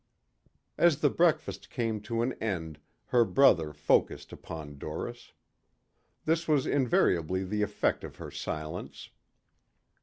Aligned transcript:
As 0.79 1.01
the 1.01 1.11
breakfast 1.11 1.69
came 1.69 2.01
to 2.01 2.23
an 2.23 2.33
end 2.41 2.79
her 3.09 3.23
brother 3.23 3.71
focused 3.71 4.33
upon 4.33 4.79
Doris. 4.79 5.33
This 6.25 6.47
was 6.47 6.65
invariably 6.65 7.43
the 7.43 7.61
effect 7.61 8.03
of 8.03 8.15
her 8.15 8.31
silence. 8.31 9.11